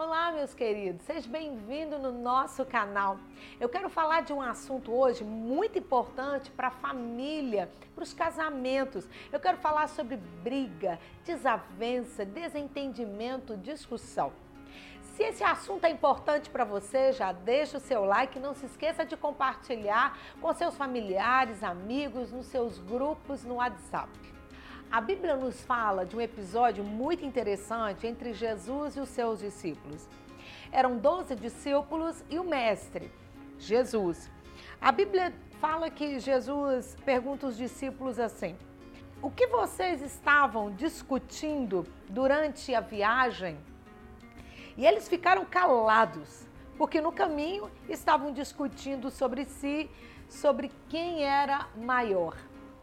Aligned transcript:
Olá, 0.00 0.30
meus 0.30 0.54
queridos, 0.54 1.04
sejam 1.04 1.28
bem-vindos 1.28 2.00
no 2.00 2.12
nosso 2.12 2.64
canal. 2.64 3.18
Eu 3.58 3.68
quero 3.68 3.90
falar 3.90 4.20
de 4.20 4.32
um 4.32 4.40
assunto 4.40 4.92
hoje 4.92 5.24
muito 5.24 5.76
importante 5.76 6.52
para 6.52 6.68
a 6.68 6.70
família, 6.70 7.68
para 7.96 8.04
os 8.04 8.14
casamentos. 8.14 9.08
Eu 9.32 9.40
quero 9.40 9.58
falar 9.58 9.88
sobre 9.88 10.16
briga, 10.16 11.00
desavença, 11.24 12.24
desentendimento, 12.24 13.56
discussão. 13.56 14.32
Se 15.16 15.24
esse 15.24 15.42
assunto 15.42 15.84
é 15.84 15.90
importante 15.90 16.48
para 16.48 16.64
você, 16.64 17.12
já 17.12 17.32
deixa 17.32 17.78
o 17.78 17.80
seu 17.80 18.04
like, 18.04 18.38
não 18.38 18.54
se 18.54 18.66
esqueça 18.66 19.04
de 19.04 19.16
compartilhar 19.16 20.16
com 20.40 20.54
seus 20.54 20.76
familiares, 20.76 21.64
amigos, 21.64 22.30
nos 22.30 22.46
seus 22.46 22.78
grupos 22.78 23.42
no 23.42 23.56
WhatsApp. 23.56 24.37
A 24.90 25.02
Bíblia 25.02 25.36
nos 25.36 25.60
fala 25.66 26.06
de 26.06 26.16
um 26.16 26.20
episódio 26.20 26.82
muito 26.82 27.22
interessante 27.22 28.06
entre 28.06 28.32
Jesus 28.32 28.96
e 28.96 29.00
os 29.00 29.10
seus 29.10 29.40
discípulos. 29.40 30.08
Eram 30.72 30.96
doze 30.96 31.36
discípulos 31.36 32.24
e 32.30 32.38
o 32.38 32.44
mestre, 32.44 33.12
Jesus. 33.58 34.30
A 34.80 34.90
Bíblia 34.90 35.34
fala 35.60 35.90
que 35.90 36.18
Jesus 36.18 36.96
pergunta 37.04 37.48
os 37.48 37.58
discípulos 37.58 38.18
assim: 38.18 38.56
O 39.20 39.30
que 39.30 39.46
vocês 39.48 40.00
estavam 40.00 40.72
discutindo 40.72 41.86
durante 42.08 42.74
a 42.74 42.80
viagem? 42.80 43.58
E 44.74 44.86
eles 44.86 45.06
ficaram 45.06 45.44
calados, 45.44 46.46
porque 46.78 46.98
no 46.98 47.12
caminho 47.12 47.70
estavam 47.90 48.32
discutindo 48.32 49.10
sobre 49.10 49.44
si, 49.44 49.90
sobre 50.30 50.72
quem 50.88 51.24
era 51.24 51.68
maior. 51.76 52.34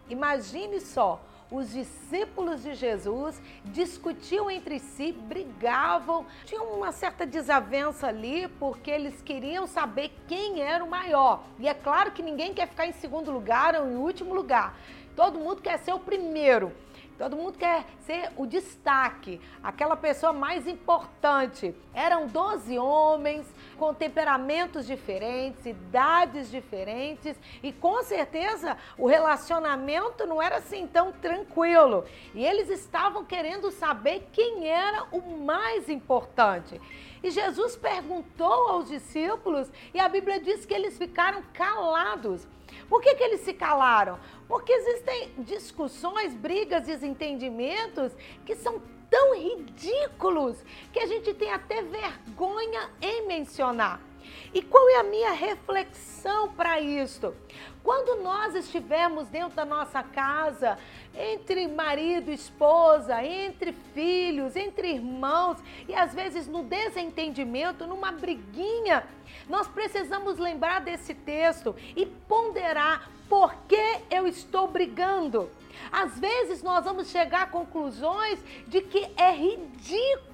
Imagine 0.07 0.79
só 0.79 1.19
os 1.51 1.71
discípulos 1.71 2.63
de 2.63 2.73
Jesus 2.73 3.41
discutiam 3.65 4.49
entre 4.49 4.79
si, 4.79 5.11
brigavam, 5.11 6.25
tinham 6.45 6.65
uma 6.73 6.91
certa 6.91 7.25
desavença 7.25 8.07
ali, 8.07 8.47
porque 8.59 8.89
eles 8.89 9.21
queriam 9.21 9.67
saber 9.67 10.11
quem 10.27 10.61
era 10.61 10.83
o 10.83 10.89
maior. 10.89 11.43
E 11.59 11.67
é 11.67 11.73
claro 11.73 12.11
que 12.11 12.23
ninguém 12.23 12.53
quer 12.53 12.67
ficar 12.67 12.87
em 12.87 12.93
segundo 12.93 13.31
lugar 13.31 13.75
ou 13.75 13.87
em 13.87 13.95
último 13.95 14.33
lugar. 14.33 14.77
Todo 15.15 15.39
mundo 15.39 15.61
quer 15.61 15.77
ser 15.79 15.93
o 15.93 15.99
primeiro. 15.99 16.73
Todo 17.17 17.37
mundo 17.37 17.57
quer 17.57 17.85
ser 18.05 18.29
o 18.35 18.45
destaque, 18.45 19.39
aquela 19.63 19.95
pessoa 19.95 20.33
mais 20.33 20.67
importante. 20.67 21.73
Eram 21.93 22.27
12 22.27 22.77
homens 22.77 23.45
com 23.77 23.93
temperamentos 23.93 24.85
diferentes, 24.85 25.65
idades 25.65 26.51
diferentes 26.51 27.37
e 27.63 27.71
com 27.71 28.03
certeza 28.03 28.77
o 28.97 29.07
relacionamento 29.07 30.25
não 30.25 30.41
era 30.41 30.57
assim 30.57 30.85
tão 30.87 31.13
tranquilo. 31.13 32.03
E 32.33 32.45
eles 32.45 32.69
estavam 32.69 33.23
querendo 33.23 33.71
saber 33.71 34.27
quem 34.33 34.67
era 34.67 35.05
o 35.11 35.21
mais 35.37 35.89
importante. 35.89 36.81
E 37.23 37.31
Jesus 37.31 37.77
perguntou 37.77 38.67
aos 38.67 38.89
discípulos 38.89 39.71
e 39.93 39.99
a 40.01 40.09
Bíblia 40.09 40.39
diz 40.39 40.65
que 40.65 40.73
eles 40.73 40.97
ficaram 40.97 41.41
calados. 41.53 42.45
Por 42.89 43.01
que, 43.01 43.15
que 43.15 43.23
eles 43.23 43.41
se 43.41 43.53
calaram? 43.53 44.19
Porque 44.47 44.71
existem 44.71 45.33
discussões, 45.39 46.33
brigas, 46.33 46.83
desentendimentos 46.83 48.11
que 48.45 48.55
são 48.55 48.81
tão 49.09 49.35
ridículos 49.35 50.57
que 50.91 50.99
a 50.99 51.05
gente 51.05 51.33
tem 51.33 51.51
até 51.51 51.81
vergonha 51.81 52.89
em 53.01 53.27
mencionar. 53.27 54.01
E 54.53 54.61
qual 54.61 54.89
é 54.89 54.97
a 54.97 55.03
minha 55.03 55.31
reflexão 55.31 56.49
para 56.49 56.79
isso? 56.79 57.33
Quando 57.83 58.21
nós 58.23 58.55
estivermos 58.55 59.27
dentro 59.27 59.55
da 59.55 59.63
nossa 59.63 60.01
casa, 60.01 60.77
entre 61.13 61.67
marido 61.67 62.31
e 62.31 62.33
esposa, 62.33 63.23
entre 63.23 63.73
filhos, 63.93 64.55
entre 64.55 64.93
irmãos, 64.93 65.59
e 65.87 65.93
às 65.93 66.13
vezes 66.13 66.47
no 66.47 66.63
desentendimento, 66.63 67.85
numa 67.85 68.11
briguinha, 68.11 69.05
nós 69.47 69.67
precisamos 69.67 70.39
lembrar 70.39 70.81
desse 70.81 71.13
texto 71.13 71.75
e 71.95 72.05
ponderar 72.05 73.11
por 73.29 73.53
que 73.67 73.99
eu 74.09 74.27
estou 74.27 74.67
brigando. 74.67 75.49
Às 75.91 76.17
vezes 76.19 76.63
nós 76.63 76.83
vamos 76.83 77.09
chegar 77.09 77.43
a 77.43 77.47
conclusões 77.47 78.39
de 78.67 78.81
que 78.81 79.07
é 79.17 79.31
ridículo 79.31 80.24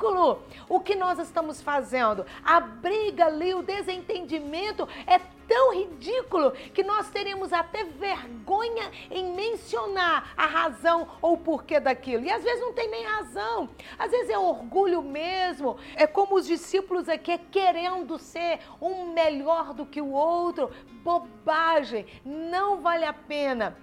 o 0.70 0.80
que 0.80 0.96
nós 0.96 1.20
estamos 1.20 1.62
fazendo. 1.62 2.26
A 2.44 2.59
briga 2.59 3.26
ali, 3.26 3.54
o 3.54 3.62
desentendimento 3.62 4.88
é 5.06 5.20
tão 5.48 5.74
ridículo 5.74 6.52
que 6.74 6.82
nós 6.82 7.09
teremos 7.09 7.52
até 7.52 7.84
vergonha 7.84 8.90
em 9.09 9.34
mencionar 9.34 10.34
a 10.38 10.46
razão 10.46 11.08
ou 11.22 11.34
o 11.34 11.38
porquê 11.38 11.78
daquilo. 11.78 12.24
E 12.24 12.32
às 12.32 12.42
vezes 12.42 12.62
não 12.62 12.72
tem 12.72 12.90
nem 12.90 13.04
razão. 13.04 13.70
Às 14.00 14.12
vezes 14.12 14.30
é 14.30 14.40
orgulho 14.40 15.02
mesmo. 15.02 15.78
É 15.96 16.08
como 16.08 16.36
os 16.36 16.48
discípulos 16.48 17.09
aqui 17.09 17.38
querendo 17.38 18.18
ser 18.18 18.59
um 18.80 19.12
melhor 19.12 19.74
do 19.74 19.86
que 19.86 20.02
o 20.02 20.12
outro. 20.12 20.72
Bobagem. 21.03 22.06
Não 22.24 22.80
vale 22.80 23.03
a 23.03 23.14
pena 23.14 23.78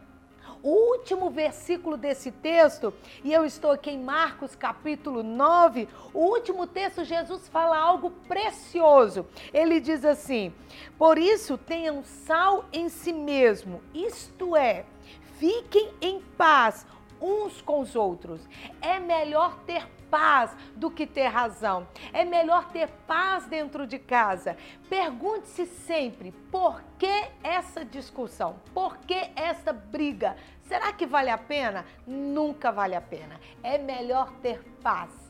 o 0.63 0.71
último 0.93 1.31
versículo 1.31 1.97
desse 1.97 2.31
texto, 2.31 2.93
e 3.25 3.33
eu 3.33 3.45
estou 3.45 3.71
aqui 3.71 3.91
em 3.91 4.03
Marcos 4.03 4.55
capítulo 4.55 5.23
9, 5.23 5.89
o 6.13 6.21
último 6.21 6.67
texto, 6.67 7.05
Jesus 7.05 7.49
fala 7.49 7.77
algo 7.77 8.11
precioso. 8.27 9.27
Ele 9.53 9.81
diz 9.81 10.05
assim: 10.05 10.53
Por 10.97 11.19
isso 11.19 11.57
tenham 11.57 12.03
sal 12.05 12.65
em 12.73 12.89
si 12.89 13.13
mesmo, 13.13 13.83
isto 13.95 14.57
é, 14.57 14.85
fiquem 15.39 15.91
em 16.01 16.21
paz 16.37 16.87
uns 17.21 17.61
com 17.61 17.81
os 17.81 17.95
outros. 17.95 18.41
É 18.81 18.99
melhor 18.99 19.59
ter 19.67 19.87
paz 20.11 20.57
do 20.75 20.91
que 20.91 21.07
ter 21.07 21.27
razão. 21.27 21.87
É 22.13 22.25
melhor 22.25 22.71
ter 22.71 22.89
paz 23.07 23.47
dentro 23.47 23.87
de 23.87 23.99
casa. 23.99 24.57
Pergunte-se 24.89 25.67
sempre 25.67 26.33
por 26.51 26.83
que 26.99 27.29
essa 27.43 27.85
discussão, 27.85 28.57
por 28.73 28.97
que 28.99 29.31
essa 29.37 29.73
briga. 29.73 30.37
Será 30.63 30.93
que 30.93 31.07
vale 31.07 31.31
a 31.31 31.39
pena? 31.39 31.85
Nunca 32.07 32.71
vale 32.71 32.95
a 32.95 33.01
pena. 33.01 33.41
É 33.63 33.79
melhor 33.79 34.33
ter 34.43 34.63
paz. 34.83 35.28